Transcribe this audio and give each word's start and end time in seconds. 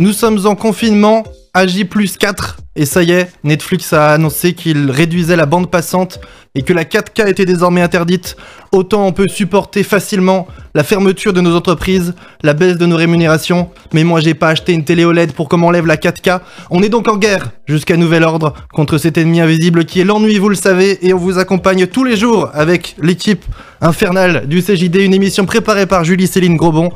Nous 0.00 0.12
sommes 0.12 0.44
en 0.44 0.56
confinement, 0.56 1.22
AJ 1.54 1.84
plus 1.84 2.16
4, 2.16 2.56
et 2.74 2.84
ça 2.84 3.04
y 3.04 3.12
est, 3.12 3.30
Netflix 3.44 3.92
a 3.92 4.10
annoncé 4.10 4.54
qu'il 4.54 4.90
réduisait 4.90 5.36
la 5.36 5.46
bande 5.46 5.70
passante 5.70 6.18
et 6.56 6.62
que 6.62 6.72
la 6.72 6.84
4K 6.84 7.28
était 7.28 7.46
désormais 7.46 7.80
interdite. 7.80 8.36
Autant 8.70 9.06
on 9.06 9.12
peut 9.12 9.26
supporter 9.26 9.82
facilement 9.82 10.46
la 10.74 10.84
fermeture 10.84 11.32
de 11.32 11.40
nos 11.40 11.56
entreprises, 11.56 12.14
la 12.42 12.54
baisse 12.54 12.76
de 12.76 12.86
nos 12.86 12.96
rémunérations, 12.96 13.70
mais 13.92 14.04
moi 14.04 14.20
j'ai 14.20 14.34
pas 14.34 14.48
acheté 14.48 14.72
une 14.72 14.84
télé 14.84 15.04
OLED 15.04 15.32
pour 15.32 15.48
qu'on 15.48 15.58
m'enlève 15.58 15.86
la 15.86 15.96
4K. 15.96 16.40
On 16.70 16.82
est 16.82 16.88
donc 16.88 17.08
en 17.08 17.16
guerre, 17.16 17.50
jusqu'à 17.66 17.96
nouvel 17.96 18.22
ordre, 18.22 18.54
contre 18.72 18.98
cet 18.98 19.18
ennemi 19.18 19.40
invisible 19.40 19.84
qui 19.84 20.00
est 20.00 20.04
l'ennui, 20.04 20.38
vous 20.38 20.48
le 20.48 20.54
savez, 20.54 21.04
et 21.06 21.12
on 21.12 21.18
vous 21.18 21.38
accompagne 21.38 21.86
tous 21.86 22.04
les 22.04 22.16
jours 22.16 22.50
avec 22.54 22.96
l'équipe 23.00 23.44
infernale 23.80 24.46
du 24.46 24.62
CJD, 24.62 24.96
une 24.96 25.14
émission 25.14 25.46
préparée 25.46 25.86
par 25.86 26.04
Julie 26.04 26.26
Céline 26.26 26.56
Grosbon. 26.56 26.90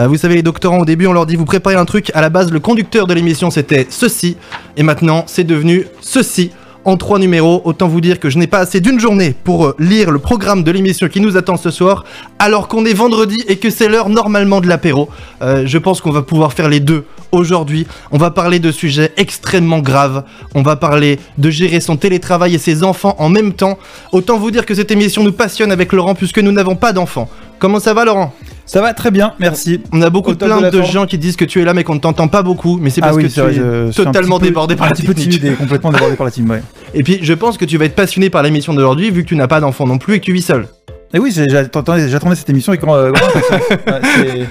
Euh, 0.00 0.08
vous 0.08 0.16
savez, 0.16 0.34
les 0.34 0.42
doctorants, 0.42 0.80
au 0.80 0.84
début, 0.84 1.06
on 1.06 1.12
leur 1.12 1.26
dit 1.26 1.36
vous 1.36 1.44
préparez 1.44 1.76
un 1.76 1.84
truc. 1.84 2.10
À 2.14 2.20
la 2.20 2.30
base, 2.30 2.52
le 2.52 2.60
conducteur 2.60 3.06
de 3.06 3.14
l'émission, 3.14 3.50
c'était 3.50 3.86
ceci, 3.90 4.36
et 4.76 4.82
maintenant, 4.82 5.24
c'est 5.26 5.44
devenu 5.44 5.86
ceci 6.00 6.50
en 6.84 6.96
trois 6.96 7.18
numéros. 7.18 7.62
Autant 7.64 7.88
vous 7.88 8.00
dire 8.00 8.20
que 8.20 8.30
je 8.30 8.38
n'ai 8.38 8.46
pas 8.46 8.58
assez 8.58 8.80
d'une 8.80 9.00
journée 9.00 9.34
pour 9.44 9.66
euh, 9.66 9.76
lire 9.78 10.10
le 10.10 10.18
programme 10.18 10.62
de 10.62 10.70
l'émission 10.70 11.08
qui 11.08 11.20
nous 11.20 11.36
attend 11.36 11.56
ce 11.56 11.70
soir, 11.70 12.04
alors 12.38 12.68
qu'on 12.68 12.84
est 12.84 12.94
vendredi 12.94 13.42
et 13.48 13.56
que 13.56 13.70
c'est 13.70 13.88
l'heure 13.88 14.08
normalement 14.08 14.60
de 14.60 14.68
l'apéro. 14.68 15.08
Euh, 15.42 15.64
je 15.66 15.78
pense 15.78 16.00
qu'on 16.00 16.10
va 16.10 16.22
pouvoir 16.22 16.52
faire 16.52 16.68
les 16.68 16.80
deux 16.80 17.04
aujourd'hui. 17.32 17.86
On 18.10 18.18
va 18.18 18.30
parler 18.30 18.58
de 18.58 18.70
sujets 18.70 19.12
extrêmement 19.16 19.80
graves. 19.80 20.24
On 20.54 20.62
va 20.62 20.76
parler 20.76 21.18
de 21.38 21.50
gérer 21.50 21.80
son 21.80 21.96
télétravail 21.96 22.54
et 22.54 22.58
ses 22.58 22.82
enfants 22.82 23.16
en 23.18 23.28
même 23.28 23.52
temps. 23.52 23.78
Autant 24.12 24.38
vous 24.38 24.50
dire 24.50 24.66
que 24.66 24.74
cette 24.74 24.90
émission 24.90 25.22
nous 25.22 25.32
passionne 25.32 25.72
avec 25.72 25.92
Laurent 25.92 26.14
puisque 26.14 26.38
nous 26.38 26.52
n'avons 26.52 26.76
pas 26.76 26.92
d'enfants. 26.92 27.28
Comment 27.58 27.80
ça 27.80 27.94
va 27.94 28.04
Laurent? 28.04 28.34
Ça 28.66 28.80
va 28.80 28.94
très 28.94 29.10
bien, 29.10 29.34
merci. 29.38 29.80
On 29.92 30.00
a 30.00 30.08
beaucoup 30.10 30.32
de 30.32 30.38
plaintes 30.42 30.72
de, 30.72 30.82
gens 30.82 31.06
qui 31.06 31.18
disent 31.18 31.36
que 31.36 31.44
tu 31.44 31.60
es 31.60 31.64
là 31.64 31.74
mais 31.74 31.84
qu'on 31.84 31.94
ne 31.96 32.00
t'entend 32.00 32.28
pas 32.28 32.42
beaucoup, 32.42 32.78
mais 32.80 32.88
c'est 32.90 33.02
Ah 33.02 33.06
parce 33.06 33.16
oui, 33.16 33.24
que 33.24 33.28
tu 33.28 33.40
vrai, 33.40 33.54
es 33.54 33.58
un 33.58 33.90
totalement 33.90 34.38
peu- 34.38 34.46
débordé 34.46 34.74
par 34.74 34.86
un 34.86 34.90
la 34.90 34.96
petit 34.96 35.02
peu 35.02 35.12
technique. 35.14 35.38
timide 35.40 35.52
et 35.52 35.56
complètement 35.56 35.92
débordé 35.92 36.16
par 36.16 36.24
la 36.24 36.30
team, 36.30 36.48
ouais. 36.50 36.62
Et 36.94 37.02
puis 37.02 37.18
je 37.22 37.32
pense 37.34 37.58
que 37.58 37.64
tu 37.66 37.76
vas 37.76 37.84
être 37.84 37.94
passionné 37.94 38.30
par 38.30 38.42
l'émission 38.42 38.72
d'aujourd'hui 38.72 39.10
vu 39.10 39.22
que 39.22 39.28
tu 39.28 39.36
n'as 39.36 39.48
pas 39.48 39.60
d'enfant 39.60 39.86
non 39.86 39.98
plus 39.98 40.14
et 40.14 40.20
que 40.20 40.24
tu 40.24 40.32
vis 40.32 40.42
seul. 40.42 40.66
Et 41.12 41.18
oui, 41.18 41.30
j'ai- 41.32 41.46
j'attendais 41.48 42.34
cette 42.34 42.50
émission 42.50 42.72
et 42.72 42.78
quand. 42.78 42.94
euh. 42.94 43.12
Ouais, 43.86 44.46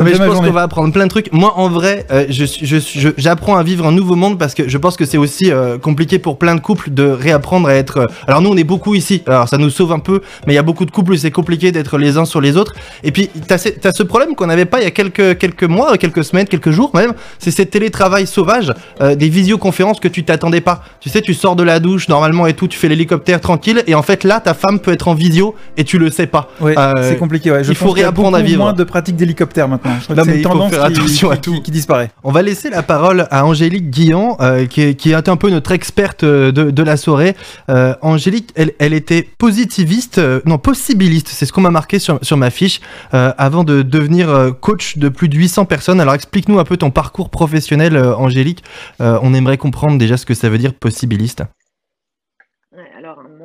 mais 0.00 0.12
je 0.14 0.18
pense 0.18 0.36
qu'on 0.40 0.50
va 0.52 0.62
apprendre 0.62 0.92
plein 0.92 1.04
de 1.04 1.10
trucs. 1.10 1.32
Moi, 1.32 1.52
en 1.56 1.68
vrai, 1.68 2.06
euh, 2.10 2.24
je 2.28 2.44
suis- 2.44 2.66
je 2.66 2.76
suis- 2.76 3.00
je- 3.00 3.08
j'apprends 3.18 3.56
à 3.56 3.62
vivre 3.62 3.86
un 3.86 3.92
nouveau 3.92 4.14
monde 4.14 4.38
parce 4.38 4.54
que 4.54 4.68
je 4.68 4.78
pense 4.78 4.96
que 4.96 5.04
c'est 5.04 5.18
aussi 5.18 5.50
euh, 5.50 5.78
compliqué 5.78 6.18
pour 6.18 6.38
plein 6.38 6.54
de 6.54 6.60
couples 6.60 6.90
de 6.90 7.04
réapprendre 7.04 7.68
à 7.68 7.74
être. 7.74 7.98
euh, 7.98 8.06
Alors 8.26 8.40
nous, 8.40 8.50
on 8.50 8.56
est 8.56 8.64
beaucoup 8.64 8.94
ici, 8.94 9.22
alors 9.26 9.48
ça 9.48 9.58
nous 9.58 9.70
sauve 9.70 9.92
un 9.92 9.98
peu, 9.98 10.20
mais 10.46 10.52
il 10.52 10.56
y 10.56 10.58
a 10.58 10.62
beaucoup 10.62 10.84
de 10.84 10.90
couples 10.90 11.12
où 11.12 11.16
c'est 11.16 11.30
compliqué 11.30 11.72
d'être 11.72 11.98
les 11.98 12.16
uns 12.16 12.24
sur 12.24 12.40
les 12.40 12.56
autres. 12.56 12.74
Et 13.04 13.12
puis, 13.12 13.28
t'as 13.46 13.58
ce, 13.58 13.68
t'as 13.70 13.92
ce 13.92 14.02
problème 14.02 14.34
qu'on 14.34 14.46
n'avait 14.46 14.64
pas 14.64 14.80
il 14.80 14.84
y 14.84 14.86
a 14.86 14.90
quelques, 14.90 15.36
quelques 15.38 15.64
mois, 15.64 15.96
quelques 15.98 16.24
semaines, 16.24 16.46
quelques 16.46 16.70
jours 16.70 16.90
même. 16.94 17.12
C'est 17.38 17.50
ces 17.50 17.66
télétravail 17.66 18.26
sauvage, 18.26 18.72
euh, 19.00 19.14
des 19.14 19.28
visioconférences 19.28 20.00
que 20.00 20.08
tu 20.08 20.24
t'attendais 20.24 20.60
pas. 20.60 20.82
Tu 21.00 21.08
sais, 21.10 21.20
tu 21.20 21.34
sors 21.34 21.56
de 21.56 21.62
la 21.62 21.80
douche 21.80 22.08
normalement 22.08 22.46
et 22.46 22.54
tout, 22.54 22.68
tu 22.68 22.78
fais 22.78 22.88
l'hélicoptère 22.88 23.40
tranquille, 23.40 23.82
et 23.86 23.94
en 23.94 24.02
fait 24.02 24.24
là, 24.24 24.40
ta 24.40 24.54
femme 24.54 24.78
peut 24.78 24.92
être 24.92 25.08
en 25.08 25.14
visio 25.14 25.54
et 25.76 25.84
tu 25.84 25.98
le 25.98 26.10
sais 26.10 26.26
pas. 26.26 26.48
Ouais, 26.60 26.74
Euh, 26.78 27.08
c'est 27.10 27.16
compliqué. 27.16 27.50
Ouais. 27.50 27.62
Je 27.64 27.70
il 27.70 27.74
faut 27.76 27.90
réapprendre 27.90 28.36
à 28.36 28.40
beaucoup 28.40 28.48
vivre. 28.48 28.62
moins 28.62 28.72
de 28.72 28.84
pratiques 28.84 29.16
d'hélicoptère 29.16 29.68
maintenant. 29.68 29.81
Je 29.84 30.04
crois 30.04 30.16
Non, 30.16 30.22
que 30.22 30.28
c'est 30.28 30.30
mais 30.30 30.32
une 30.34 30.38
il 30.40 30.42
faut 30.42 30.48
tendance 30.50 30.70
faire 30.72 30.86
qui, 30.86 30.98
attention 30.98 31.30
à 31.30 31.36
qui- 31.36 31.40
tout. 31.40 31.60
qui 31.62 31.70
disparaît. 31.70 32.10
On 32.24 32.32
va 32.32 32.42
laisser 32.42 32.70
la 32.70 32.82
parole 32.82 33.26
à 33.30 33.44
Angélique 33.44 33.90
Guillan, 33.90 34.36
euh, 34.40 34.66
qui, 34.66 34.80
est, 34.82 34.94
qui 34.94 35.10
est 35.12 35.28
un 35.28 35.36
peu 35.36 35.50
notre 35.50 35.72
experte 35.72 36.24
euh, 36.24 36.52
de, 36.52 36.70
de 36.70 36.82
la 36.82 36.96
soirée. 36.96 37.34
Euh, 37.68 37.94
Angélique, 38.02 38.50
elle, 38.54 38.72
elle 38.78 38.92
était 38.94 39.22
positiviste, 39.38 40.18
euh, 40.18 40.40
non, 40.46 40.58
possibiliste, 40.58 41.28
c'est 41.28 41.46
ce 41.46 41.52
qu'on 41.52 41.60
m'a 41.60 41.70
marqué 41.70 41.98
sur, 41.98 42.18
sur 42.22 42.36
ma 42.36 42.50
fiche, 42.50 42.80
euh, 43.14 43.32
avant 43.38 43.64
de 43.64 43.82
devenir 43.82 44.52
coach 44.60 44.98
de 44.98 45.08
plus 45.08 45.28
de 45.28 45.36
800 45.36 45.64
personnes. 45.64 46.00
Alors 46.00 46.14
explique-nous 46.14 46.58
un 46.58 46.64
peu 46.64 46.76
ton 46.76 46.90
parcours 46.90 47.30
professionnel, 47.30 47.96
euh, 47.96 48.14
Angélique. 48.16 48.62
Euh, 49.00 49.18
on 49.22 49.34
aimerait 49.34 49.58
comprendre 49.58 49.98
déjà 49.98 50.16
ce 50.16 50.26
que 50.26 50.34
ça 50.34 50.48
veut 50.48 50.58
dire 50.58 50.74
possibiliste. 50.74 51.42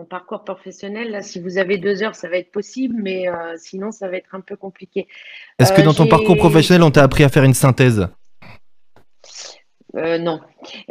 Parcours 0.08 0.44
professionnel, 0.44 1.12
là, 1.12 1.22
si 1.22 1.40
vous 1.40 1.58
avez 1.58 1.78
deux 1.78 2.02
heures, 2.04 2.16
ça 2.16 2.28
va 2.30 2.38
être 2.38 2.52
possible, 2.52 2.96
mais 3.02 3.28
euh, 3.28 3.56
sinon, 3.58 3.92
ça 3.92 4.08
va 4.08 4.18
être 4.18 4.34
un 4.34 4.42
peu 4.42 4.56
compliqué. 4.56 5.08
Est-ce 5.60 5.72
que 5.74 5.82
Euh, 5.82 5.86
dans 5.86 5.94
ton 5.94 6.08
parcours 6.08 6.38
professionnel, 6.38 6.84
on 6.84 6.92
t'a 6.92 7.04
appris 7.04 7.24
à 7.24 7.30
faire 7.30 7.44
une 7.44 7.54
synthèse? 7.54 8.08
Euh, 9.96 10.18
non, 10.18 10.42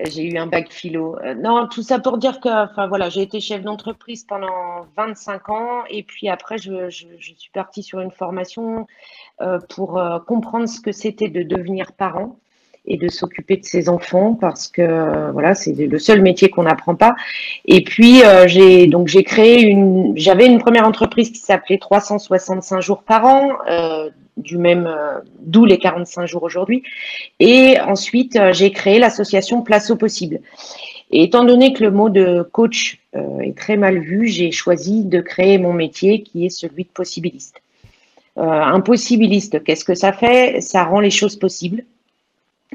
j'ai 0.09 0.25
eu 0.25 0.37
un 0.39 0.47
bac 0.47 0.73
philo. 0.73 1.17
Euh, 1.23 1.35
non, 1.35 1.69
tout 1.69 1.83
ça 1.83 1.99
pour 1.99 2.17
dire 2.19 2.41
que, 2.41 2.49
enfin 2.65 2.87
voilà, 2.89 3.09
j'ai 3.09 3.23
été 3.23 3.41
chef 3.41 3.63
d'entreprise 3.63 4.25
pendant 4.25 4.87
25 4.97 5.49
ans 5.51 5.85
et 5.91 6.03
puis 6.03 6.29
après, 6.29 6.57
je, 6.59 6.89
je- 6.89 7.07
je 7.19 7.33
suis 7.35 7.51
partie 7.53 7.83
sur 7.83 8.01
une 8.01 8.11
formation 8.11 8.87
euh, 9.43 9.59
pour 9.69 10.01
comprendre 10.27 10.67
ce 10.67 10.81
que 10.81 10.93
c'était 10.93 11.29
de 11.29 11.43
devenir 11.43 11.93
parent 11.93 12.39
et 12.87 12.97
de 12.97 13.09
s'occuper 13.09 13.57
de 13.57 13.65
ses 13.65 13.89
enfants 13.89 14.35
parce 14.35 14.69
que 14.69 14.83
euh, 14.83 15.31
voilà, 15.33 15.55
c'est 15.55 15.73
le 15.73 15.99
seul 15.99 16.23
métier 16.23 16.49
qu'on 16.49 16.65
n'apprend 16.65 16.95
pas. 16.95 17.17
Et 17.67 17.83
puis 17.83 18.23
euh, 18.23 18.47
j'ai 18.47 18.87
donc 18.87 19.09
j'ai 19.09 19.25
créé 19.25 19.63
une, 19.63 20.13
j'avais 20.17 20.47
une 20.47 20.59
première 20.59 20.87
entreprise 20.87 21.31
qui 21.31 21.39
s'appelait 21.39 21.79
365 21.79 22.81
jours 22.81 23.03
par 23.03 23.25
an, 23.25 23.51
euh, 23.69 24.11
du 24.37 24.59
même, 24.59 24.87
d'où 25.41 25.65
les 25.65 25.79
45 25.79 26.27
jours 26.27 26.43
aujourd'hui. 26.43 26.83
Et 27.41 27.81
ensuite, 27.81 28.39
j'ai 28.53 28.71
créé 28.71 28.99
l'association 28.99 29.63
Place 29.63 29.91
au 29.91 29.97
possible. 29.97 30.41
Et 31.11 31.23
étant 31.23 31.43
donné 31.45 31.73
que 31.73 31.83
le 31.83 31.91
mot 31.91 32.11
de 32.11 32.43
coach 32.53 32.99
est 33.15 33.57
très 33.57 33.79
mal 33.79 33.99
vu, 33.99 34.29
j'ai 34.29 34.51
choisi 34.51 35.07
de 35.07 35.23
créer 35.23 35.57
mon 35.57 35.73
métier 35.73 36.23
qui 36.23 36.45
est 36.45 36.51
celui 36.51 36.85
de 36.85 36.91
possibiliste. 36.91 37.63
Un 38.37 38.81
possibiliste, 38.81 39.65
qu'est-ce 39.65 39.87
que 39.87 39.95
ça 39.95 40.13
fait? 40.13 40.61
Ça 40.61 40.85
rend 40.85 41.01
les 41.01 41.11
choses 41.11 41.37
possibles. 41.37 41.83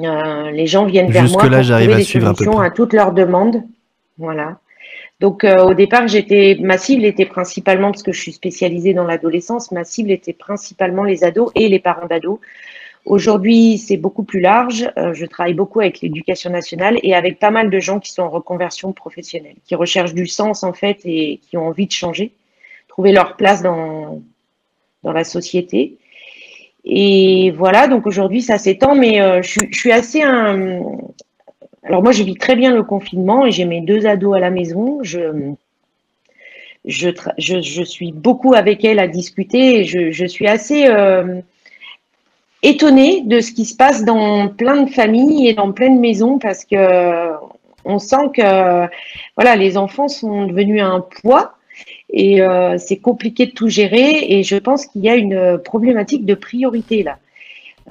Euh, 0.03 0.51
les 0.51 0.67
gens 0.67 0.85
viennent 0.85 1.11
vers 1.11 1.23
moi 1.23 1.43
Jusque-là, 1.43 1.57
pour 1.57 1.67
trouver 1.67 1.93
à 1.93 2.33
des 2.33 2.65
à 2.65 2.69
toutes 2.71 2.93
leurs 2.93 3.13
demandes. 3.13 3.63
Voilà. 4.17 4.59
Donc 5.19 5.43
euh, 5.43 5.63
au 5.63 5.73
départ, 5.73 6.07
j'étais 6.07 6.57
ma 6.59 6.77
cible 6.77 7.05
était 7.05 7.25
principalement 7.25 7.91
parce 7.91 8.03
que 8.03 8.11
je 8.11 8.19
suis 8.19 8.31
spécialisée 8.31 8.93
dans 8.93 9.03
l'adolescence, 9.03 9.71
ma 9.71 9.83
cible 9.83 10.11
était 10.11 10.33
principalement 10.33 11.03
les 11.03 11.23
ados 11.23 11.51
et 11.53 11.69
les 11.69 11.79
parents 11.79 12.07
d'ados. 12.07 12.39
Aujourd'hui, 13.05 13.77
c'est 13.77 13.97
beaucoup 13.97 14.23
plus 14.23 14.39
large. 14.39 14.89
Euh, 14.97 15.13
je 15.13 15.25
travaille 15.25 15.53
beaucoup 15.53 15.79
avec 15.79 16.01
l'éducation 16.01 16.49
nationale 16.49 16.99
et 17.03 17.15
avec 17.15 17.39
pas 17.39 17.51
mal 17.51 17.69
de 17.69 17.79
gens 17.79 17.99
qui 17.99 18.11
sont 18.11 18.23
en 18.23 18.29
reconversion 18.29 18.93
professionnelle, 18.93 19.55
qui 19.65 19.75
recherchent 19.75 20.13
du 20.13 20.27
sens 20.27 20.63
en 20.63 20.73
fait 20.73 20.99
et 21.05 21.39
qui 21.47 21.57
ont 21.57 21.67
envie 21.67 21.87
de 21.87 21.91
changer, 21.91 22.31
trouver 22.87 23.11
leur 23.11 23.35
place 23.37 23.61
dans 23.61 24.21
dans 25.03 25.13
la 25.13 25.23
société. 25.23 25.97
Et 26.85 27.51
voilà, 27.51 27.87
donc 27.87 28.07
aujourd'hui 28.07 28.41
ça 28.41 28.57
s'étend, 28.57 28.95
mais 28.95 29.21
euh, 29.21 29.41
je, 29.41 29.59
suis- 29.71 29.91
assez 29.91 30.21
un. 30.23 30.79
Alors 31.83 32.01
moi 32.03 32.11
je 32.11 32.23
vis 32.23 32.35
très 32.35 32.55
bien 32.55 32.73
le 32.73 32.83
confinement 32.83 33.45
et 33.45 33.51
j'ai 33.51 33.65
mes 33.65 33.81
deux 33.81 34.05
ados 34.07 34.35
à 34.35 34.39
la 34.39 34.49
maison. 34.49 34.99
Je, 35.03 35.53
je, 36.85 37.09
je, 37.37 37.83
suis 37.83 38.11
beaucoup 38.11 38.53
avec 38.55 38.83
elles 38.83 38.99
à 38.99 39.07
discuter 39.07 39.79
et 39.79 39.83
je, 39.83 40.11
je 40.11 40.25
suis 40.25 40.47
assez 40.47 40.87
euh, 40.87 41.39
étonnée 42.63 43.21
de 43.21 43.39
ce 43.39 43.51
qui 43.51 43.65
se 43.65 43.75
passe 43.75 44.03
dans 44.03 44.47
plein 44.47 44.83
de 44.83 44.89
familles 44.89 45.47
et 45.47 45.53
dans 45.53 45.71
plein 45.71 45.91
de 45.91 45.99
maisons 45.99 46.39
parce 46.39 46.65
que 46.65 47.31
on 47.85 47.99
sent 47.99 48.29
que 48.35 48.87
voilà, 49.35 49.55
les 49.55 49.77
enfants 49.77 50.07
sont 50.07 50.47
devenus 50.47 50.81
un 50.81 51.01
poids 51.21 51.55
et 52.13 52.41
euh, 52.41 52.77
c'est 52.77 52.97
compliqué 52.97 53.45
de 53.45 53.51
tout 53.51 53.69
gérer 53.69 54.25
et 54.29 54.43
je 54.43 54.57
pense 54.57 54.85
qu'il 54.85 55.03
y 55.03 55.09
a 55.09 55.15
une 55.15 55.59
problématique 55.63 56.25
de 56.25 56.35
priorité 56.35 57.03
là. 57.03 57.19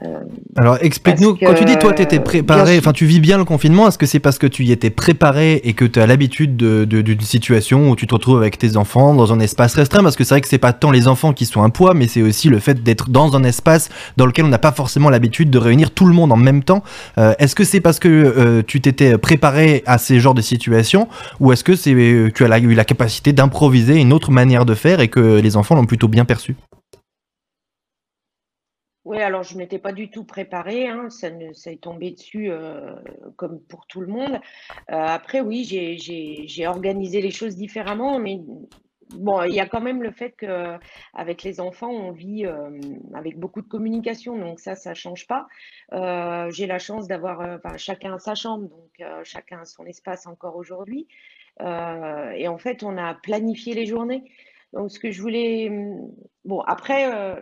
Euh, 0.02 0.20
Alors 0.56 0.78
explique-nous, 0.80 1.36
quand 1.36 1.52
tu 1.54 1.64
dis 1.66 1.76
toi 1.76 1.92
tu 1.92 2.00
étais 2.00 2.20
préparé, 2.20 2.78
enfin 2.78 2.92
tu 2.92 3.04
vis 3.04 3.20
bien 3.20 3.36
le 3.36 3.44
confinement, 3.44 3.86
est-ce 3.86 3.98
que 3.98 4.06
c'est 4.06 4.18
parce 4.18 4.38
que 4.38 4.46
tu 4.46 4.64
y 4.64 4.72
étais 4.72 4.88
préparé 4.88 5.60
et 5.64 5.74
que 5.74 5.84
tu 5.84 6.00
as 6.00 6.06
l'habitude 6.06 6.56
de- 6.56 6.84
de- 6.86 7.02
d'une 7.02 7.20
situation 7.20 7.90
où 7.90 7.96
tu 7.96 8.06
te 8.06 8.14
retrouves 8.14 8.38
avec 8.38 8.56
tes 8.56 8.76
enfants 8.78 9.14
dans 9.14 9.32
un 9.32 9.40
espace 9.40 9.74
restreint? 9.74 10.02
Parce 10.02 10.16
que 10.16 10.24
c'est 10.24 10.34
vrai 10.34 10.40
que 10.40 10.48
c'est 10.48 10.56
pas 10.58 10.72
tant 10.72 10.90
les 10.90 11.06
enfants 11.06 11.34
qui 11.34 11.44
sont 11.44 11.62
un 11.62 11.68
poids, 11.70 11.92
mais 11.92 12.08
c'est 12.08 12.22
aussi 12.22 12.48
le 12.48 12.60
fait 12.60 12.82
d'être 12.82 13.10
dans 13.10 13.36
un 13.36 13.44
espace 13.44 13.90
dans 14.16 14.24
lequel 14.24 14.46
on 14.46 14.48
n'a 14.48 14.58
pas 14.58 14.72
forcément 14.72 15.10
l'habitude 15.10 15.50
de 15.50 15.58
réunir 15.58 15.90
tout 15.90 16.06
le 16.06 16.14
monde 16.14 16.32
en 16.32 16.36
même 16.36 16.62
temps. 16.62 16.82
Euh, 17.18 17.34
est-ce 17.38 17.54
que 17.54 17.64
c'est 17.64 17.80
parce 17.80 17.98
que 17.98 18.08
euh, 18.08 18.62
tu 18.66 18.80
t'étais 18.80 19.18
préparé 19.18 19.82
à 19.86 19.98
ces 19.98 20.18
genres 20.18 20.34
de 20.34 20.40
situations 20.42 21.08
ou 21.40 21.52
est-ce 21.52 21.62
que 21.64 21.76
c'est 21.76 21.92
euh, 21.92 22.30
tu 22.34 22.44
as 22.44 22.58
eu 22.58 22.74
la 22.74 22.84
capacité 22.84 23.32
d'improviser 23.34 23.96
une 23.96 24.12
autre 24.14 24.30
manière 24.30 24.64
de 24.64 24.74
faire 24.74 25.00
et 25.00 25.08
que 25.08 25.40
les 25.40 25.56
enfants 25.58 25.74
l'ont 25.74 25.84
plutôt 25.86 26.08
bien 26.08 26.24
perçu? 26.24 26.56
Oui, 29.06 29.18
alors 29.18 29.42
je 29.42 29.56
m'étais 29.56 29.78
pas 29.78 29.92
du 29.92 30.10
tout 30.10 30.24
préparée, 30.24 30.86
hein, 30.86 31.08
ça, 31.08 31.30
ne, 31.30 31.54
ça 31.54 31.72
est 31.72 31.80
tombé 31.82 32.10
dessus 32.10 32.50
euh, 32.50 32.94
comme 33.36 33.58
pour 33.62 33.86
tout 33.86 34.02
le 34.02 34.08
monde. 34.08 34.34
Euh, 34.90 34.94
après, 34.94 35.40
oui, 35.40 35.64
j'ai, 35.64 36.66
organisé 36.66 37.22
les 37.22 37.30
choses 37.30 37.56
différemment, 37.56 38.18
mais 38.18 38.40
bon, 39.16 39.42
il 39.44 39.54
y 39.54 39.60
a 39.60 39.66
quand 39.66 39.80
même 39.80 40.02
le 40.02 40.10
fait 40.10 40.32
que 40.32 40.76
avec 41.14 41.42
les 41.44 41.60
enfants, 41.60 41.88
on 41.88 42.12
vit 42.12 42.44
euh, 42.44 42.78
avec 43.14 43.38
beaucoup 43.38 43.62
de 43.62 43.68
communication, 43.68 44.36
donc 44.36 44.60
ça, 44.60 44.74
ça 44.74 44.92
change 44.92 45.26
pas. 45.26 45.46
J'ai 46.50 46.66
la 46.66 46.78
chance 46.78 47.08
d'avoir, 47.08 47.58
chacun 47.78 48.18
sa 48.18 48.34
chambre, 48.34 48.68
donc 48.68 49.24
chacun 49.24 49.64
son 49.64 49.86
espace 49.86 50.26
encore 50.26 50.56
aujourd'hui. 50.56 51.08
Et 51.60 52.48
en 52.48 52.58
fait, 52.58 52.82
on 52.82 52.98
a 52.98 53.14
planifié 53.14 53.72
les 53.72 53.86
journées. 53.86 54.24
Donc, 54.72 54.90
ce 54.90 54.98
que 54.98 55.10
je 55.10 55.20
voulais, 55.20 55.68
hum, 55.68 56.10
bon, 56.44 56.60
après, 56.60 57.12
euh, 57.12 57.34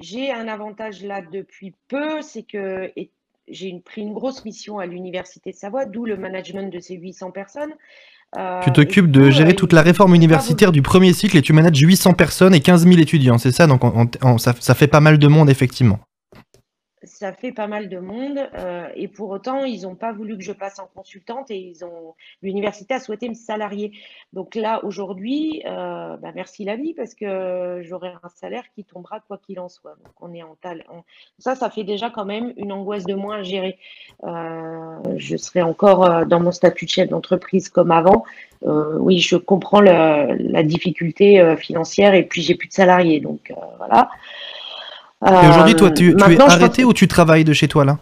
j'ai 0.00 0.30
un 0.30 0.48
avantage 0.48 1.02
là 1.02 1.22
depuis 1.22 1.74
peu, 1.88 2.22
c'est 2.22 2.44
que 2.44 2.92
j'ai 3.48 3.80
pris 3.84 4.02
une 4.02 4.12
grosse 4.12 4.44
mission 4.44 4.78
à 4.78 4.86
l'Université 4.86 5.50
de 5.50 5.56
Savoie, 5.56 5.86
d'où 5.86 6.04
le 6.04 6.16
management 6.16 6.72
de 6.72 6.78
ces 6.78 6.94
800 6.94 7.30
personnes. 7.30 7.72
Euh, 8.36 8.60
tu 8.62 8.72
t'occupes 8.72 9.10
de 9.10 9.30
gérer 9.30 9.54
toute 9.54 9.72
la 9.72 9.80
réforme 9.80 10.14
universitaire 10.14 10.70
du 10.70 10.82
premier 10.82 11.14
cycle 11.14 11.36
et 11.38 11.42
tu 11.42 11.54
manages 11.54 11.78
800 11.78 12.12
personnes 12.12 12.54
et 12.54 12.60
15 12.60 12.86
000 12.86 12.98
étudiants, 13.00 13.38
c'est 13.38 13.52
ça? 13.52 13.66
Donc 13.66 13.80
ça 14.38 14.74
fait 14.74 14.86
pas 14.86 15.00
mal 15.00 15.18
de 15.18 15.26
monde, 15.28 15.48
effectivement 15.48 15.98
ça 17.18 17.32
fait 17.32 17.50
pas 17.50 17.66
mal 17.66 17.88
de 17.88 17.98
monde 17.98 18.38
euh, 18.54 18.86
et 18.94 19.08
pour 19.08 19.30
autant 19.30 19.64
ils 19.64 19.82
n'ont 19.82 19.96
pas 19.96 20.12
voulu 20.12 20.38
que 20.38 20.44
je 20.44 20.52
passe 20.52 20.78
en 20.78 20.86
consultante 20.86 21.50
et 21.50 21.58
ils 21.58 21.84
ont 21.84 22.14
l'université 22.42 22.94
a 22.94 23.00
souhaité 23.00 23.28
me 23.28 23.34
salarier. 23.34 23.90
Donc 24.32 24.54
là 24.54 24.84
aujourd'hui 24.84 25.64
euh, 25.66 26.16
bah, 26.16 26.30
merci 26.32 26.64
la 26.64 26.76
vie 26.76 26.94
parce 26.94 27.14
que 27.14 27.80
j'aurai 27.82 28.12
un 28.22 28.28
salaire 28.36 28.62
qui 28.72 28.84
tombera 28.84 29.18
quoi 29.18 29.38
qu'il 29.44 29.58
en 29.58 29.68
soit. 29.68 29.96
Donc 30.04 30.14
on 30.20 30.32
est 30.32 30.44
en 30.44 30.56
tal 30.60 30.84
ça 31.40 31.56
ça 31.56 31.70
fait 31.70 31.82
déjà 31.82 32.08
quand 32.08 32.24
même 32.24 32.52
une 32.56 32.70
angoisse 32.70 33.04
de 33.04 33.14
moins 33.14 33.38
à 33.38 33.42
gérer. 33.42 33.78
Euh, 34.22 34.98
je 35.16 35.36
serai 35.36 35.62
encore 35.62 36.24
dans 36.24 36.38
mon 36.38 36.52
statut 36.52 36.84
de 36.84 36.90
chef 36.90 37.08
d'entreprise 37.08 37.68
comme 37.68 37.90
avant. 37.90 38.24
Oui 38.62 39.18
je 39.18 39.36
comprends 39.36 39.80
la 39.80 40.62
difficulté 40.62 41.56
financière 41.56 42.14
et 42.14 42.22
puis 42.22 42.42
j'ai 42.42 42.54
plus 42.54 42.68
de 42.68 42.74
salariés. 42.74 43.18
Donc 43.18 43.52
voilà 43.78 44.08
et 45.26 45.48
aujourd'hui, 45.48 45.74
toi, 45.74 45.90
tu, 45.90 46.10
es 46.10 46.40
arrêté 46.40 46.84
ou 46.84 46.92
tu 46.92 47.08
travailles 47.08 47.44
de 47.44 47.52
chez 47.52 47.68
toi 47.68 47.84
là? 47.84 47.98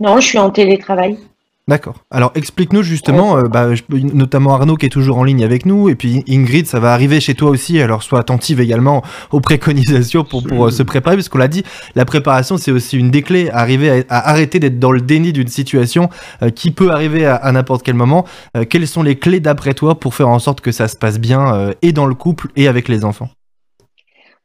Non, 0.00 0.20
je 0.20 0.26
suis 0.26 0.38
en 0.38 0.50
télétravail. 0.50 1.18
D'accord. 1.66 1.94
Alors 2.10 2.30
explique-nous 2.34 2.82
justement, 2.82 3.38
euh, 3.38 3.44
bah, 3.44 3.68
notamment 3.88 4.52
Arnaud 4.52 4.76
qui 4.76 4.84
est 4.84 4.90
toujours 4.90 5.16
en 5.16 5.24
ligne 5.24 5.42
avec 5.42 5.64
nous, 5.64 5.88
et 5.88 5.94
puis 5.94 6.22
Ingrid, 6.28 6.66
ça 6.66 6.78
va 6.78 6.92
arriver 6.92 7.20
chez 7.20 7.34
toi 7.34 7.48
aussi, 7.48 7.80
alors 7.80 8.02
sois 8.02 8.18
attentive 8.20 8.60
également 8.60 9.02
aux 9.30 9.40
préconisations 9.40 10.24
pour, 10.24 10.42
pour 10.42 10.66
euh, 10.66 10.70
se 10.70 10.82
préparer, 10.82 11.16
parce 11.16 11.30
qu'on 11.30 11.38
l'a 11.38 11.48
dit, 11.48 11.64
la 11.94 12.04
préparation 12.04 12.58
c'est 12.58 12.70
aussi 12.70 12.98
une 12.98 13.10
des 13.10 13.22
clés, 13.22 13.48
arriver 13.50 14.04
à, 14.10 14.28
arrêter 14.28 14.58
d'être 14.58 14.78
dans 14.78 14.92
le 14.92 15.00
déni 15.00 15.32
d'une 15.32 15.48
situation 15.48 16.10
euh, 16.42 16.50
qui 16.50 16.70
peut 16.70 16.90
arriver 16.90 17.24
à, 17.24 17.50
n'importe 17.50 17.82
quel 17.82 17.94
moment. 17.94 18.26
quelles 18.68 18.86
sont 18.86 19.02
les 19.02 19.18
clés 19.18 19.40
d'après 19.40 19.72
toi 19.72 19.98
pour 19.98 20.14
faire 20.14 20.28
en 20.28 20.40
sorte 20.40 20.60
que 20.60 20.70
ça 20.70 20.86
se 20.86 20.96
passe 20.96 21.18
bien 21.18 21.70
et 21.80 21.92
dans 21.92 22.04
le 22.04 22.14
couple 22.14 22.48
et 22.56 22.68
avec 22.68 22.88
les 22.88 23.06
enfants? 23.06 23.30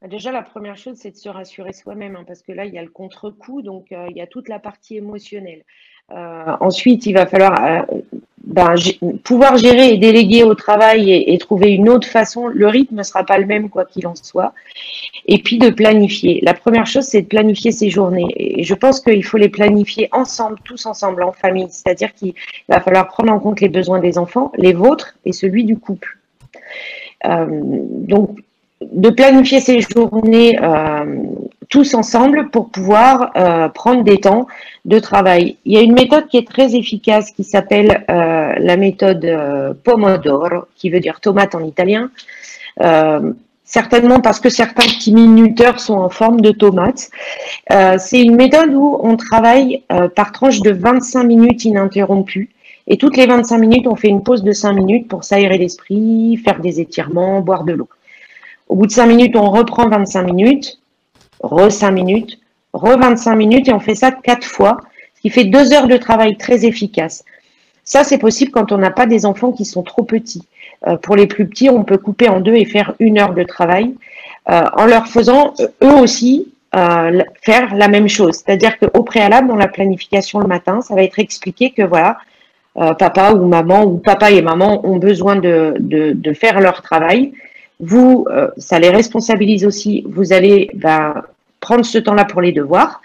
Déjà, 0.07 0.31
la 0.31 0.43
première 0.43 0.77
chose, 0.77 0.95
c'est 0.97 1.11
de 1.11 1.17
se 1.17 1.29
rassurer 1.29 1.73
soi-même, 1.73 2.15
hein, 2.15 2.23
parce 2.25 2.41
que 2.41 2.51
là, 2.51 2.65
il 2.65 2.73
y 2.73 2.77
a 2.77 2.83
le 2.83 2.89
contre-coup, 2.89 3.61
donc 3.61 3.91
euh, 3.91 4.07
il 4.09 4.17
y 4.17 4.21
a 4.21 4.27
toute 4.27 4.47
la 4.47 4.59
partie 4.59 4.95
émotionnelle. 4.95 5.63
Euh, 6.11 6.55
ensuite, 6.61 7.05
il 7.05 7.13
va 7.13 7.25
falloir 7.25 7.63
euh, 7.63 7.81
ben, 8.43 8.73
pouvoir 9.23 9.57
gérer 9.57 9.89
et 9.89 9.97
déléguer 9.97 10.43
au 10.43 10.55
travail 10.55 11.11
et, 11.11 11.37
trouver 11.37 11.71
une 11.71 11.89
autre 11.89 12.07
façon. 12.07 12.47
Le 12.47 12.67
rythme 12.67 12.95
ne 12.95 13.03
sera 13.03 13.23
pas 13.25 13.37
le 13.37 13.45
même, 13.45 13.69
quoi 13.69 13.85
qu'il 13.85 14.07
en 14.07 14.15
soit. 14.15 14.53
Et 15.27 15.39
puis 15.43 15.59
de 15.59 15.69
planifier. 15.69 16.39
La 16.41 16.55
première 16.55 16.87
chose, 16.87 17.03
c'est 17.03 17.23
de 17.23 17.27
planifier 17.27 17.71
ses 17.71 17.89
journées. 17.89 18.25
Et 18.37 18.63
je 18.63 18.73
pense 18.73 19.01
qu'il 19.01 19.23
faut 19.23 19.37
les 19.37 19.49
planifier 19.49 20.09
ensemble, 20.11 20.57
tous 20.63 20.85
ensemble, 20.87 21.21
en 21.21 21.31
famille. 21.31 21.67
C'est-à-dire 21.69 22.13
qu'il 22.15 22.33
va 22.69 22.79
falloir 22.79 23.07
prendre 23.07 23.31
en 23.31 23.39
compte 23.39 23.61
les 23.61 23.69
besoins 23.69 23.99
des 23.99 24.17
enfants, 24.17 24.51
les 24.57 24.73
vôtres 24.73 25.15
et 25.25 25.33
celui 25.33 25.65
du 25.65 25.77
couple. 25.77 26.17
donc, 27.23 28.39
de 28.81 29.09
planifier 29.09 29.59
ces 29.59 29.81
journées 29.81 30.57
euh, 30.61 31.23
tous 31.69 31.93
ensemble 31.93 32.49
pour 32.49 32.69
pouvoir 32.69 33.31
euh, 33.35 33.67
prendre 33.69 34.03
des 34.03 34.19
temps 34.19 34.47
de 34.85 34.99
travail. 34.99 35.57
Il 35.65 35.73
y 35.73 35.77
a 35.77 35.81
une 35.81 35.93
méthode 35.93 36.27
qui 36.27 36.37
est 36.37 36.47
très 36.47 36.75
efficace 36.75 37.31
qui 37.31 37.43
s'appelle 37.43 38.05
euh, 38.09 38.53
la 38.57 38.77
méthode 38.77 39.27
Pomodoro, 39.83 40.65
qui 40.75 40.89
veut 40.89 40.99
dire 40.99 41.19
tomate 41.19 41.55
en 41.55 41.63
italien. 41.63 42.09
certainement 43.65 44.19
parce 44.19 44.39
que 44.39 44.49
certains 44.49 44.87
petits 44.87 45.13
minuteurs 45.13 45.79
sont 45.79 45.97
en 45.97 46.09
forme 46.09 46.41
de 46.41 46.51
tomate. 46.51 47.09
C'est 47.97 48.21
une 48.21 48.35
méthode 48.35 48.73
où 48.73 48.99
on 49.03 49.15
travaille 49.15 49.83
par 50.15 50.31
tranche 50.31 50.61
de 50.61 50.71
25 50.71 51.23
minutes 51.23 51.65
ininterrompues. 51.65 52.49
Et 52.87 52.97
toutes 52.97 53.17
les 53.17 53.27
25 53.27 53.57
minutes, 53.59 53.85
on 53.85 53.95
fait 53.95 54.07
une 54.07 54.23
pause 54.23 54.43
de 54.43 54.53
5 54.53 54.73
minutes 54.73 55.07
pour 55.07 55.23
s'aérer 55.23 55.59
l'esprit, 55.59 56.37
faire 56.43 56.59
des 56.59 56.79
étirements, 56.79 57.41
boire 57.41 57.63
de 57.63 57.73
l'eau. 57.73 57.89
Au 58.69 58.75
bout 58.75 58.85
de 58.85 58.91
5 58.91 59.07
minutes, 59.07 59.35
on 59.35 59.49
reprend 59.49 59.89
25 59.89 60.23
minutes, 60.23 60.79
re 61.41 61.71
5 61.71 61.91
minutes, 61.91 62.39
re 62.73 62.97
25 62.97 63.35
minutes 63.35 63.67
et 63.67 63.73
on 63.73 63.79
fait 63.79 63.95
ça 63.95 64.11
4 64.11 64.45
fois, 64.45 64.77
ce 65.15 65.21
qui 65.21 65.29
fait 65.29 65.45
2 65.45 65.73
heures 65.73 65.87
de 65.87 65.97
travail 65.97 66.37
très 66.37 66.65
efficace. 66.65 67.25
Ça, 67.83 68.03
c'est 68.03 68.19
possible 68.19 68.51
quand 68.51 68.71
on 68.71 68.77
n'a 68.77 68.91
pas 68.91 69.07
des 69.07 69.25
enfants 69.25 69.51
qui 69.51 69.65
sont 69.65 69.81
trop 69.81 70.03
petits. 70.03 70.43
Euh, 70.87 70.95
pour 70.97 71.15
les 71.15 71.25
plus 71.25 71.47
petits, 71.47 71.69
on 71.69 71.83
peut 71.83 71.97
couper 71.97 72.29
en 72.29 72.39
deux 72.39 72.53
et 72.53 72.65
faire 72.65 72.93
une 72.99 73.19
heure 73.19 73.33
de 73.33 73.41
travail 73.41 73.95
euh, 74.49 74.61
en 74.77 74.85
leur 74.85 75.07
faisant 75.07 75.55
euh, 75.59 75.67
eux 75.83 75.95
aussi 75.95 76.53
faire 77.41 77.73
la 77.73 77.87
même 77.87 78.07
chose. 78.07 78.35
C'est-à-dire 78.35 78.77
qu'au 78.77 79.01
préalable, 79.01 79.47
dans 79.47 79.55
la 79.55 79.67
planification 79.67 80.37
le 80.37 80.45
matin, 80.45 80.81
ça 80.81 80.93
va 80.93 81.01
être 81.01 81.17
expliqué 81.17 81.71
que 81.71 81.81
voilà, 81.81 82.19
papa 82.75 83.31
ou 83.31 83.47
maman 83.47 83.85
ou 83.85 83.97
papa 83.97 84.29
et 84.29 84.43
maman 84.43 84.85
ont 84.85 84.97
besoin 84.97 85.35
de, 85.35 86.21
faire 86.35 86.61
leur 86.61 86.83
travail 86.83 87.33
vous, 87.79 88.25
euh, 88.29 88.49
ça 88.57 88.79
les 88.79 88.89
responsabilise 88.89 89.65
aussi. 89.65 90.03
Vous 90.07 90.33
allez 90.33 90.69
bah, 90.73 91.25
prendre 91.59 91.85
ce 91.85 91.97
temps-là 91.97 92.25
pour 92.25 92.41
les 92.41 92.51
devoirs. 92.51 93.01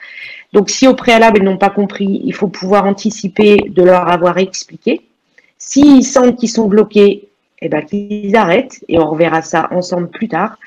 Donc, 0.52 0.70
si 0.70 0.86
au 0.86 0.94
préalable, 0.94 1.38
ils 1.38 1.44
n'ont 1.44 1.58
pas 1.58 1.70
compris, 1.70 2.20
il 2.24 2.32
faut 2.32 2.48
pouvoir 2.48 2.86
anticiper 2.86 3.56
de 3.68 3.82
leur 3.82 4.08
avoir 4.08 4.38
expliqué. 4.38 5.02
S'ils 5.58 6.04
sentent 6.04 6.36
qu'ils 6.36 6.50
sont 6.50 6.68
bloqués, 6.68 7.28
eh 7.60 7.68
ben, 7.68 7.84
qu'ils 7.84 8.36
arrêtent 8.36 8.84
et 8.88 8.98
on 8.98 9.08
reverra 9.08 9.42
ça 9.42 9.68
ensemble 9.70 10.08
plus 10.08 10.28
tard. 10.28 10.58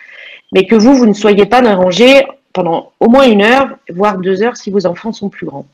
Mais 0.54 0.65
que 0.65 0.75
vous, 0.75 0.94
vous 0.95 1.06
ne 1.06 1.13
soyez 1.13 1.45
pas 1.45 1.62
dérangés 1.62 2.25
pendant 2.54 2.92
au 3.00 3.09
moins 3.09 3.30
une 3.30 3.42
heure, 3.42 3.77
voire 3.89 4.18
deux 4.18 4.42
heures 4.42 4.57
si 4.57 4.71
vos 4.71 4.86
enfants 4.86 5.13
sont 5.13 5.30
plus 5.30 5.45
grands. 5.45 5.68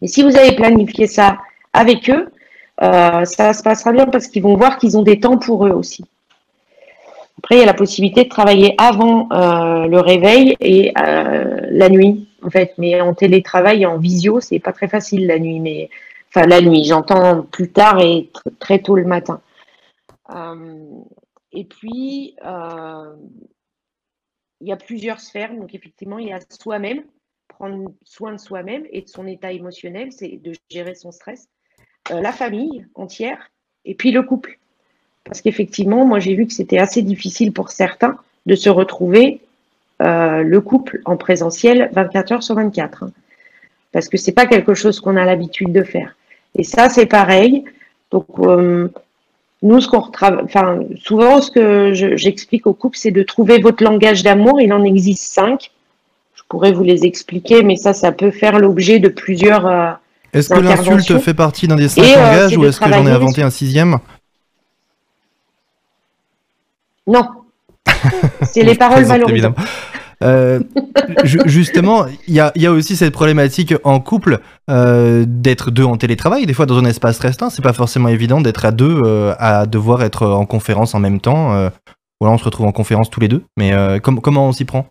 Et 0.00 0.08
si 0.08 0.22
vous 0.22 0.36
avez 0.36 0.52
planifié 0.52 1.06
ça 1.06 1.38
avec 1.72 2.08
eux, 2.08 2.30
euh, 2.82 3.24
ça 3.24 3.52
se 3.52 3.62
passera 3.62 3.92
bien 3.92 4.06
parce 4.06 4.26
qu'ils 4.26 4.42
vont 4.42 4.56
voir 4.56 4.78
qu'ils 4.78 4.96
ont 4.96 5.02
des 5.02 5.20
temps 5.20 5.38
pour 5.38 5.66
eux 5.66 5.70
aussi. 5.70 6.04
Après, 7.38 7.56
il 7.56 7.58
y 7.58 7.62
a 7.62 7.66
la 7.66 7.74
possibilité 7.74 8.24
de 8.24 8.28
travailler 8.28 8.74
avant 8.78 9.28
euh, 9.32 9.86
le 9.86 9.98
réveil 10.00 10.56
et 10.60 10.92
euh, 10.98 11.66
la 11.70 11.88
nuit, 11.88 12.28
en 12.42 12.50
fait. 12.50 12.74
Mais 12.78 13.00
en 13.00 13.14
télétravail, 13.14 13.86
en 13.86 13.98
visio, 13.98 14.40
c'est 14.40 14.58
pas 14.58 14.72
très 14.72 14.88
facile 14.88 15.26
la 15.26 15.38
nuit. 15.38 15.60
Mais 15.60 15.90
enfin, 16.28 16.46
la 16.46 16.60
nuit, 16.60 16.84
j'entends 16.84 17.42
plus 17.42 17.72
tard 17.72 18.00
et 18.00 18.30
très 18.58 18.80
tôt 18.80 18.94
le 18.94 19.04
matin. 19.04 19.40
Euh, 20.30 21.00
et 21.52 21.64
puis, 21.64 22.36
il 24.60 24.68
y 24.68 24.72
a 24.72 24.76
plusieurs 24.76 25.20
sphères. 25.20 25.54
Donc, 25.54 25.74
effectivement, 25.74 26.18
il 26.18 26.28
y 26.28 26.32
a 26.32 26.38
soi-même, 26.48 27.02
prendre 27.48 27.92
soin 28.04 28.32
de 28.32 28.38
soi-même 28.38 28.84
et 28.90 29.02
de 29.02 29.08
son 29.08 29.26
état 29.26 29.52
émotionnel, 29.52 30.12
c'est 30.12 30.36
de 30.36 30.52
gérer 30.70 30.94
son 30.94 31.10
stress. 31.10 31.48
la 32.10 32.32
famille 32.32 32.86
entière 32.94 33.50
et 33.84 33.94
puis 33.94 34.12
le 34.12 34.22
couple. 34.22 34.58
Parce 35.32 35.40
qu'effectivement, 35.40 36.04
moi 36.04 36.18
j'ai 36.18 36.34
vu 36.34 36.46
que 36.46 36.52
c'était 36.52 36.76
assez 36.76 37.00
difficile 37.00 37.52
pour 37.52 37.70
certains 37.70 38.18
de 38.44 38.54
se 38.54 38.68
retrouver 38.68 39.40
euh, 40.02 40.42
le 40.42 40.60
couple 40.60 41.00
en 41.06 41.16
présentiel 41.16 41.88
24 41.94 42.32
heures 42.32 42.42
sur 42.42 42.54
24. 42.54 43.04
Hein. 43.04 43.10
parce 43.92 44.10
que 44.10 44.18
c'est 44.18 44.32
pas 44.32 44.44
quelque 44.44 44.74
chose 44.74 45.00
qu'on 45.00 45.16
a 45.16 45.24
l'habitude 45.24 45.72
de 45.72 45.84
faire. 45.84 46.16
Et 46.54 46.64
ça, 46.64 46.90
c'est 46.90 47.06
pareil. 47.06 47.64
Donc, 48.10 48.26
euh, 48.40 48.88
nous, 49.62 49.80
ce 49.80 49.88
qu'on 49.88 50.04
enfin, 50.44 50.80
souvent, 51.02 51.40
ce 51.40 51.50
que 51.50 51.94
j'explique 51.94 52.66
aux 52.66 52.74
couples, 52.74 52.98
c'est 52.98 53.10
de 53.10 53.22
trouver 53.22 53.58
votre 53.58 53.82
langage 53.82 54.22
d'amour. 54.22 54.60
Il 54.60 54.70
en 54.74 54.84
existe 54.84 55.32
cinq. 55.32 55.70
Je 56.34 56.42
pourrais 56.46 56.72
vous 56.72 56.84
les 56.84 57.06
expliquer, 57.06 57.62
mais 57.62 57.76
ça, 57.76 57.94
ça 57.94 58.12
peut 58.12 58.32
faire 58.32 58.58
l'objet 58.58 58.98
de 58.98 59.08
plusieurs. 59.08 59.66
Euh, 59.66 59.92
est-ce 60.34 60.50
que 60.50 60.60
l'insulte 60.60 61.18
fait 61.20 61.32
partie 61.32 61.68
d'un 61.68 61.76
des 61.76 61.88
cinq 61.88 62.02
langages 62.02 62.54
ou 62.58 62.66
est-ce 62.66 62.78
que 62.78 62.92
j'en 62.92 63.06
ai 63.06 63.10
inventé 63.10 63.42
un 63.42 63.48
sixième? 63.48 63.98
Non. 67.06 67.28
C'est 68.42 68.62
les 68.62 68.74
paroles 68.76 69.04
valorisantes. 69.04 69.56
Euh, 70.22 70.60
justement, 71.24 72.06
il 72.28 72.34
y 72.34 72.40
a, 72.40 72.72
aussi 72.72 72.96
cette 72.96 73.12
problématique 73.12 73.74
en 73.84 74.00
couple 74.00 74.38
euh, 74.70 75.24
d'être 75.26 75.70
deux 75.70 75.84
en 75.84 75.96
télétravail. 75.96 76.46
Des 76.46 76.54
fois, 76.54 76.66
dans 76.66 76.78
un 76.78 76.84
espace 76.84 77.18
restreint, 77.18 77.50
c'est 77.50 77.62
pas 77.62 77.72
forcément 77.72 78.08
évident 78.08 78.40
d'être 78.40 78.64
à 78.64 78.70
deux, 78.70 79.00
euh, 79.04 79.34
à 79.38 79.66
devoir 79.66 80.02
être 80.02 80.26
en 80.26 80.46
conférence 80.46 80.94
en 80.94 81.00
même 81.00 81.20
temps. 81.20 81.48
voilà, 82.20 82.34
on 82.34 82.38
se 82.38 82.44
retrouve 82.44 82.66
en 82.66 82.72
conférence 82.72 83.10
tous 83.10 83.20
les 83.20 83.28
deux. 83.28 83.42
Mais 83.56 83.72
comment 84.00 84.48
on 84.48 84.52
s'y 84.52 84.64
prend? 84.64 84.86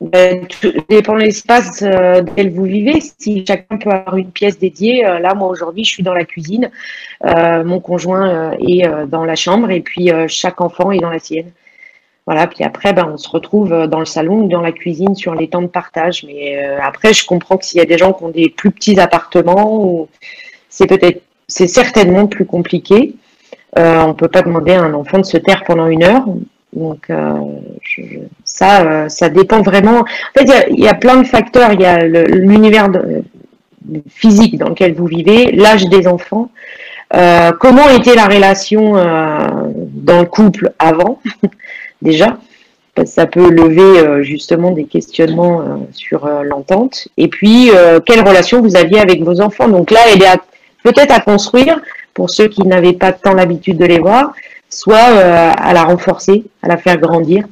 Ben, 0.00 0.46
tout 0.46 0.72
dépend 0.88 1.14
de 1.14 1.20
l'espace 1.20 1.82
euh, 1.82 2.22
lequel 2.22 2.50
vous 2.50 2.64
vivez. 2.64 3.00
Si 3.18 3.44
chacun 3.46 3.76
peut 3.76 3.90
avoir 3.90 4.16
une 4.16 4.30
pièce 4.30 4.58
dédiée, 4.58 5.04
euh, 5.04 5.18
là, 5.18 5.34
moi 5.34 5.48
aujourd'hui, 5.48 5.84
je 5.84 5.90
suis 5.90 6.02
dans 6.02 6.14
la 6.14 6.24
cuisine, 6.24 6.70
euh, 7.26 7.64
mon 7.64 7.80
conjoint 7.80 8.52
est 8.52 8.88
dans 9.08 9.24
la 9.24 9.36
chambre 9.36 9.70
et 9.70 9.80
puis 9.80 10.10
chaque 10.28 10.60
enfant 10.60 10.90
est 10.90 11.00
dans 11.00 11.10
la 11.10 11.18
sienne. 11.18 11.52
Voilà, 12.26 12.46
puis 12.46 12.64
après, 12.64 12.92
ben, 12.92 13.10
on 13.12 13.18
se 13.18 13.28
retrouve 13.28 13.88
dans 13.88 13.98
le 13.98 14.04
salon 14.06 14.44
ou 14.44 14.48
dans 14.48 14.60
la 14.60 14.72
cuisine 14.72 15.14
sur 15.14 15.34
les 15.34 15.48
temps 15.48 15.62
de 15.62 15.66
partage. 15.66 16.24
Mais 16.24 16.56
après, 16.80 17.12
je 17.12 17.26
comprends 17.26 17.56
que 17.58 17.64
s'il 17.64 17.78
y 17.78 17.82
a 17.82 17.86
des 17.86 17.98
gens 17.98 18.12
qui 18.12 18.24
ont 18.24 18.30
des 18.30 18.48
plus 18.48 18.70
petits 18.70 18.98
appartements, 19.00 20.08
c'est 20.68 20.86
peut-être, 20.86 21.22
c'est 21.48 21.66
certainement 21.66 22.26
plus 22.26 22.46
compliqué. 22.46 23.16
on 23.76 24.08
ne 24.08 24.12
peut 24.14 24.28
pas 24.28 24.42
demander 24.42 24.72
à 24.72 24.82
un 24.82 24.94
enfant 24.94 25.18
de 25.18 25.24
se 25.24 25.36
taire 25.36 25.64
pendant 25.64 25.88
une 25.88 26.04
heure. 26.04 26.24
Donc 26.72 27.08
ça, 28.44 29.08
ça 29.08 29.28
dépend 29.28 29.62
vraiment. 29.62 30.00
En 30.00 30.38
fait, 30.38 30.66
il 30.70 30.80
y, 30.80 30.88
a 30.88 30.94
plein 30.94 31.16
de 31.16 31.26
facteurs. 31.26 31.72
Il 31.72 31.80
y 31.80 31.84
a 31.84 31.98
l'univers 31.98 32.88
physique 34.08 34.56
dans 34.56 34.68
lequel 34.68 34.94
vous 34.94 35.06
vivez, 35.06 35.50
l'âge 35.50 35.84
des 35.86 36.06
enfants, 36.06 36.50
comment 37.10 37.88
était 37.88 38.14
la 38.14 38.26
relation 38.26 38.92
dans 38.94 40.20
le 40.20 40.26
couple 40.26 40.72
avant, 40.78 41.20
déjà 42.02 42.38
ça 43.04 43.26
peut 43.26 43.50
lever 43.50 44.00
euh, 44.00 44.22
justement 44.22 44.72
des 44.72 44.84
questionnements 44.84 45.60
euh, 45.60 45.64
sur 45.92 46.26
euh, 46.26 46.42
l'entente. 46.42 47.08
Et 47.16 47.28
puis, 47.28 47.70
quelle 48.06 48.20
relation 48.20 48.60
vous 48.60 48.76
aviez 48.76 49.00
avec 49.00 49.22
vos 49.22 49.40
enfants 49.40 49.68
Donc 49.68 49.90
là, 49.90 50.00
elle 50.12 50.22
est 50.22 50.38
peut-être 50.82 51.12
à 51.12 51.20
construire 51.20 51.80
pour 52.14 52.30
ceux 52.30 52.48
qui 52.48 52.62
n'avaient 52.62 52.92
pas 52.92 53.12
tant 53.12 53.34
l'habitude 53.34 53.78
de 53.78 53.84
les 53.84 53.98
voir, 53.98 54.32
soit 54.70 54.96
à 54.98 55.72
la 55.72 55.84
renforcer, 55.84 56.44
à 56.62 56.68
la 56.68 56.76
faire 56.76 56.96
grandir. 56.98 57.44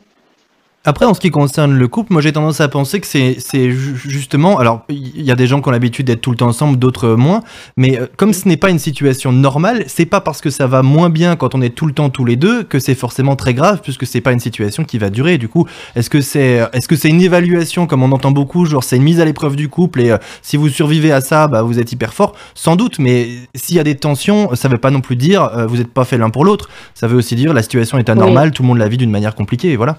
Après, 0.89 1.05
en 1.05 1.13
ce 1.13 1.21
qui 1.21 1.31
concerne 1.31 1.75
le 1.75 1.87
couple, 1.87 2.15
moi 2.15 2.23
j'ai 2.23 2.33
tendance 2.33 2.63
à 2.63 2.69
penser 2.69 2.99
que 2.99 3.07
c'est 3.07 3.71
justement. 3.71 4.59
Alors, 4.59 4.85
il 4.89 5.21
y 5.21 5.31
a 5.31 5.35
des 5.35 5.47
gens 5.47 5.61
qui 5.61 5.69
ont 5.69 5.71
l'habitude 5.71 6.07
d'être 6.07 6.23
tout 6.23 6.31
le 6.31 6.37
temps 6.39 6.47
ensemble, 6.47 6.79
d'autres 6.79 7.11
moins. 7.11 7.43
Mais 7.77 8.01
euh, 8.01 8.07
comme 8.17 8.33
ce 8.33 8.49
n'est 8.49 8.57
pas 8.57 8.71
une 8.71 8.79
situation 8.79 9.31
normale, 9.31 9.85
c'est 9.87 10.07
pas 10.07 10.23
parce 10.23 10.41
que 10.41 10.49
ça 10.49 10.67
va 10.67 10.83
moins 10.83 11.11
bien 11.11 11.37
quand 11.37 11.55
on 11.55 11.61
est 11.61 11.75
tout 11.75 11.85
le 11.85 11.93
temps 11.93 12.09
tous 12.09 12.25
les 12.25 12.37
deux 12.37 12.63
que 12.63 12.79
c'est 12.79 12.95
forcément 12.95 13.37
très 13.37 13.53
grave, 13.53 13.81
puisque 13.83 14.07
c'est 14.07 14.23
pas 14.23 14.33
une 14.33 14.41
situation 14.41 14.83
qui 14.85 14.97
va 14.97 15.11
durer. 15.11 15.37
Du 15.37 15.49
coup, 15.49 15.67
est-ce 15.95 16.09
que 16.09 16.23
c'est 16.23 16.67
est 16.73 16.79
-ce 16.79 16.97
c'est 16.97 17.11
une 17.11 17.21
évaluation, 17.21 17.87
comme 17.87 18.03
on 18.03 18.13
entend 18.13 18.31
beaucoup, 18.31 18.65
genre 18.65 18.83
c'est 18.83 18.97
une 18.97 19.03
mise 19.03 19.21
à 19.21 19.27
l'épreuve 19.27 19.57
du 19.57 19.69
couple 19.69 20.01
et 20.01 20.11
euh, 20.13 20.19
si 20.41 20.57
vous 20.57 20.71
survivez 20.71 21.13
à 21.13 21.21
ça, 21.21 21.49
bah, 21.49 21.61
vous 21.63 21.79
êtes 21.79 21.93
hyper 21.93 22.15
fort? 22.15 22.33
Sans 22.55 22.77
doute, 22.77 22.99
mais 22.99 23.29
s'il 23.55 23.77
y 23.77 23.81
a 23.81 23.85
des 23.85 23.97
tensions, 23.97 24.55
ça 24.55 24.69
veut 24.69 24.79
pas 24.79 24.91
non 24.91 25.03
plus 25.03 25.17
dire 25.17 25.43
euh, 25.43 25.67
vous 25.67 25.77
n'êtes 25.77 25.93
pas 25.93 26.07
fait 26.07 26.17
l'un 26.17 26.31
pour 26.31 26.47
l'autre. 26.47 26.71
Ça 26.95 27.09
veut 27.09 27.19
aussi 27.19 27.35
dire 27.35 27.53
la 27.53 27.63
situation 27.63 27.99
est 27.99 28.09
anormale, 28.09 28.53
tout 28.53 28.63
le 28.63 28.69
monde 28.69 28.79
la 28.79 28.89
vit 28.89 28.97
d'une 28.97 29.11
manière 29.11 29.35
compliquée, 29.35 29.73
et 29.73 29.77
voilà 29.77 29.99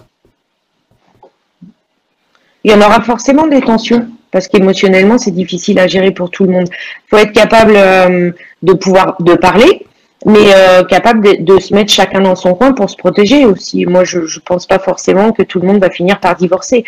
il 2.64 2.72
y 2.72 2.74
en 2.74 2.82
aura 2.82 3.02
forcément 3.02 3.48
des 3.48 3.62
tensions 3.62 4.08
parce 4.32 4.48
qu'émotionnellement 4.48 5.18
c'est 5.18 5.32
difficile 5.32 5.80
à 5.80 5.88
gérer 5.88 6.12
pour 6.12 6.30
tout 6.30 6.44
le 6.46 6.52
monde. 6.52 6.68
Il 6.70 7.10
faut 7.10 7.18
être 7.18 7.32
capable 7.32 7.74
euh, 7.76 8.32
de 8.62 8.74
pouvoir 8.74 9.16
de 9.22 9.34
parler, 9.36 9.86
mais 10.26 10.54
euh, 10.54 10.84
capable 10.84 11.44
de, 11.44 11.60
se 11.60 11.74
mettre 11.74 11.92
chacun 11.92 12.22
dans 12.22 12.36
son 12.36 12.54
coin 12.54 12.74
pour 12.74 12.90
se 12.90 12.98
protéger 12.98 13.46
aussi. 13.46 13.86
Moi, 13.86 14.04
je 14.04 14.20
ne 14.20 14.40
pense 14.46 14.68
pas 14.68 14.80
forcément 14.80 15.32
que 15.32 15.44
tout 15.44 15.60
le 15.60 15.68
monde 15.68 15.80
va 15.80 15.90
finir 15.90 16.20
par 16.20 16.36
divorcer. 16.36 16.84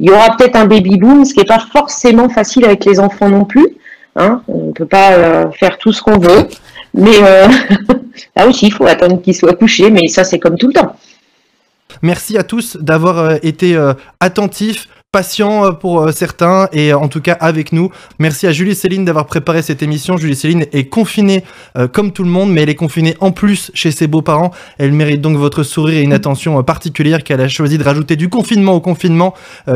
Il 0.00 0.08
y 0.08 0.10
aura 0.10 0.36
peut-être 0.36 0.56
un 0.56 0.66
baby 0.66 0.98
boom, 0.98 1.24
ce 1.24 1.32
qui 1.32 1.40
n'est 1.40 1.46
pas 1.46 1.64
forcément 1.72 2.28
facile 2.28 2.64
avec 2.64 2.84
les 2.84 2.98
enfants 2.98 3.28
non 3.28 3.44
plus. 3.44 3.76
Hein. 4.16 4.42
On 4.48 4.66
ne 4.66 4.72
peut 4.72 4.86
pas 4.86 5.12
euh, 5.12 5.50
faire 5.52 5.78
tout 5.78 5.92
ce 5.92 6.02
qu'on 6.02 6.18
veut, 6.18 6.48
mais 6.92 7.20
là 8.36 8.46
aussi, 8.46 8.66
il 8.66 8.72
faut 8.72 8.86
attendre 8.86 9.22
qu'ils 9.22 9.36
soient 9.36 9.54
couchés. 9.54 9.90
Mais 9.90 10.08
ça, 10.08 10.24
c'est 10.24 10.40
comme 10.40 10.58
tout 10.58 10.66
le 10.66 10.74
temps. 10.74 10.96
Merci 12.02 12.36
à 12.36 12.42
tous 12.42 12.76
d'avoir 12.76 13.36
été 13.44 13.78
attentifs 14.18 14.88
patient 15.12 15.66
euh, 15.66 15.72
pour 15.72 16.00
euh, 16.00 16.10
certains 16.10 16.68
et 16.72 16.94
en 16.94 17.06
tout 17.06 17.20
cas 17.20 17.34
avec 17.34 17.72
nous. 17.72 17.90
Merci 18.18 18.46
à 18.46 18.52
Julie 18.52 18.74
Céline 18.74 19.04
d'avoir 19.04 19.26
préparé 19.26 19.60
cette 19.60 19.82
émission. 19.82 20.16
Julie 20.16 20.34
Céline 20.34 20.64
est 20.72 20.86
confinée 20.86 21.44
euh, 21.76 21.86
comme 21.86 22.12
tout 22.12 22.24
le 22.24 22.30
monde, 22.30 22.50
mais 22.50 22.62
elle 22.62 22.70
est 22.70 22.74
confinée 22.74 23.14
en 23.20 23.30
plus 23.30 23.70
chez 23.74 23.90
ses 23.90 24.06
beaux-parents. 24.06 24.52
Elle 24.78 24.92
mérite 24.92 25.20
donc 25.20 25.36
votre 25.36 25.62
sourire 25.62 25.98
et 25.98 26.02
une 26.02 26.14
attention 26.14 26.60
particulière 26.62 27.22
qu'elle 27.22 27.42
a 27.42 27.48
choisi 27.48 27.76
de 27.76 27.84
rajouter 27.84 28.16
du 28.16 28.30
confinement 28.30 28.72
au 28.72 28.80
confinement. 28.80 29.34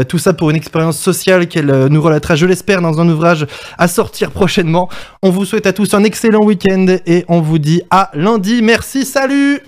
tout 0.09 0.19
ça 0.19 0.33
pour 0.33 0.49
une 0.49 0.57
expérience 0.57 0.99
sociale 0.99 1.47
qu'elle 1.49 1.87
nous 1.89 2.01
relatera, 2.01 2.35
je 2.35 2.47
l'espère, 2.47 2.81
dans 2.81 2.99
un 2.99 3.09
ouvrage 3.09 3.47
à 3.77 3.89
sortir 3.89 4.31
prochainement. 4.31 4.89
On 5.23 5.31
vous 5.31 5.45
souhaite 5.45 5.67
à 5.67 5.75
tous 5.75 5.93
un 5.93 6.05
excellent 6.05 6.43
week-end 6.43 6.87
et 7.07 7.25
on 7.29 7.43
vous 7.43 7.59
dit 7.59 7.83
à 7.91 8.11
lundi. 8.15 8.63
Merci, 8.63 9.05
salut 9.05 9.61